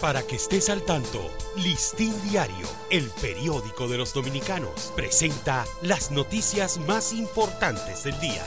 [0.00, 6.78] Para que estés al tanto, Listín Diario, el periódico de los dominicanos, presenta las noticias
[6.86, 8.46] más importantes del día.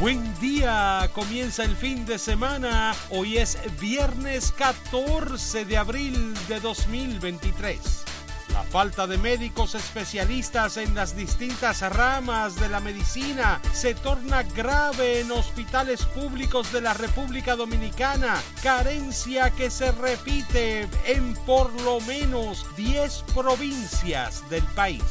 [0.00, 2.94] Buen día, comienza el fin de semana.
[3.10, 8.13] Hoy es viernes 14 de abril de 2023.
[8.52, 15.20] La falta de médicos especialistas en las distintas ramas de la medicina se torna grave
[15.20, 22.66] en hospitales públicos de la República Dominicana, carencia que se repite en por lo menos
[22.76, 25.02] 10 provincias del país.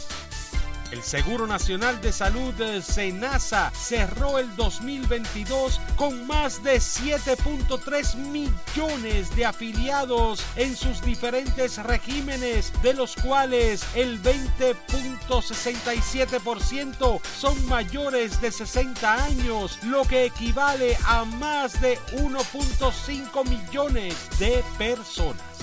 [0.94, 9.44] El Seguro Nacional de Salud SENASA cerró el 2022 con más de 7.3 millones de
[9.44, 19.80] afiliados en sus diferentes regímenes, de los cuales el 20.67% son mayores de 60 años,
[19.86, 25.63] lo que equivale a más de 1.5 millones de personas.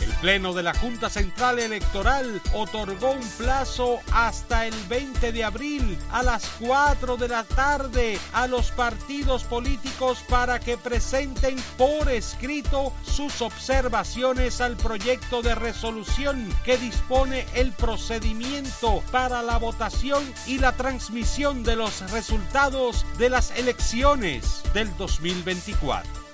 [0.00, 5.98] El Pleno de la Junta Central Electoral otorgó un plazo hasta el 20 de abril
[6.10, 12.92] a las 4 de la tarde a los partidos políticos para que presenten por escrito
[13.02, 20.72] sus observaciones al proyecto de resolución que dispone el procedimiento para la votación y la
[20.72, 26.27] transmisión de los resultados de las elecciones del 2024.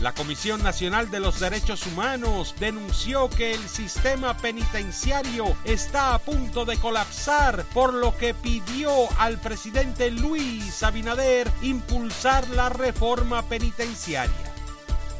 [0.00, 6.64] La Comisión Nacional de los Derechos Humanos denunció que el sistema penitenciario está a punto
[6.64, 14.52] de colapsar, por lo que pidió al presidente Luis Abinader impulsar la reforma penitenciaria.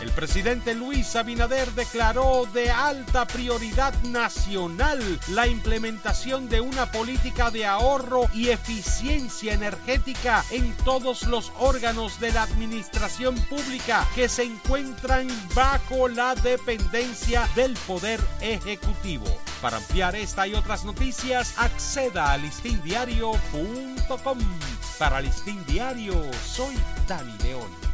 [0.00, 7.64] El presidente Luis Abinader declaró de alta prioridad nacional la implementación de una política de
[7.64, 15.28] ahorro y eficiencia energética en todos los órganos de la administración pública que se encuentran
[15.54, 19.26] bajo la dependencia del Poder Ejecutivo.
[19.62, 24.38] Para ampliar esta y otras noticias, acceda a listindiario.com.
[24.98, 26.14] Para Listín Diario,
[26.44, 26.76] soy
[27.08, 27.93] Dani León.